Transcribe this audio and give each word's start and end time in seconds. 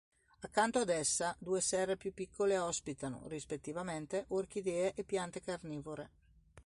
Accanto 0.39 0.79
ad 0.79 0.89
essa, 0.89 1.35
due 1.37 1.61
serre 1.61 1.95
più 1.95 2.11
piccole 2.11 2.57
ospitano, 2.57 3.27
rispettivamente, 3.27 4.25
orchidee 4.29 4.93
e 4.95 5.03
piante 5.03 5.41
carnivore. 5.41 6.09